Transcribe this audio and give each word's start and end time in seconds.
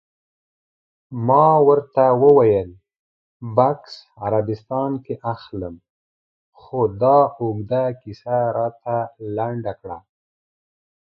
ما 1.27 1.47
ورته 1.67 2.03
وویل: 2.23 2.69
بکس 3.57 3.93
عربستان 4.25 4.91
کې 5.05 5.13
اخلم، 5.33 5.75
خو 6.59 6.79
دا 7.01 7.19
اوږده 7.41 7.83
کیسه 8.01 8.37
راته 8.57 8.97
لنډه 9.35 9.73
کړه. 9.81 9.97